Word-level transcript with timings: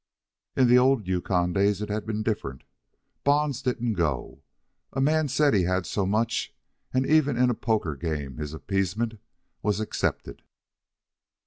In 0.55 0.67
the 0.67 0.79
old 0.79 1.07
Yukon 1.07 1.53
days 1.53 1.79
it 1.79 1.89
had 1.89 2.07
been 2.07 2.23
different. 2.23 2.63
Bonds 3.23 3.61
didn't 3.61 3.93
go. 3.93 4.41
A 4.93 4.99
man 4.99 5.27
said 5.27 5.53
he 5.53 5.65
had 5.65 5.85
so 5.85 6.07
much, 6.07 6.55
and 6.91 7.05
even 7.05 7.37
in 7.37 7.51
a 7.51 7.53
poker 7.53 7.95
game 7.95 8.37
his 8.37 8.51
appeasement 8.55 9.19
was 9.61 9.79
accepted. 9.79 10.41